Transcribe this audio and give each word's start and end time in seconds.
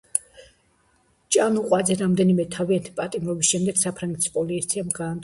ჭანუყვაძე 1.35 1.97
რამდენიმე 1.99 2.45
თვიანი 2.55 2.95
პატიმრობის 3.01 3.53
შემდეგ 3.53 3.81
საფრანგეთის 3.83 4.35
პოლიციამ 4.39 4.91
გაათავისუფლა. 4.97 5.17